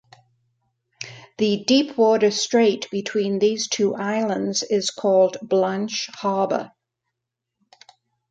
The 1.37 1.63
deep 1.63 1.95
water 1.95 2.31
strait 2.31 2.89
between 2.89 3.37
these 3.37 3.67
two 3.67 3.93
islands 3.93 4.63
is 4.63 4.89
called 4.89 5.37
Blanche 5.43 6.09
Harbor. 6.15 6.71